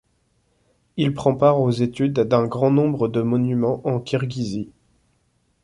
Il 0.97 1.13
prend 1.13 1.35
part 1.35 1.61
aux 1.61 1.69
études 1.69 2.15
d'un 2.21 2.47
grand 2.47 2.71
nombre 2.71 3.07
de 3.07 3.21
monuments 3.21 3.87
en 3.87 3.99
Kirghizie. 3.99 4.71